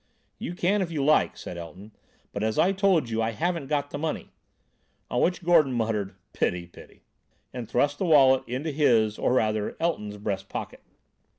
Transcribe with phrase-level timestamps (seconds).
[0.39, 1.91] "You can if you like," said Elton;
[2.33, 4.31] "but as I told you, I haven't got the money;"
[5.11, 7.03] on which Gordon muttered: "Pity, pity,"
[7.53, 10.81] and thrust the wallet into his, or rather, Elton's breast pocket.